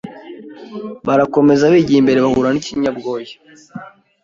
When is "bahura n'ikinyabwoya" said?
2.25-3.33